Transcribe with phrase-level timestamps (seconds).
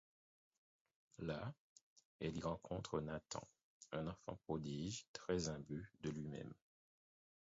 [1.19, 1.53] Là,
[2.19, 3.47] elle y rencontre Nathan,
[3.91, 6.55] un enfant prodige très imbu de lui-même.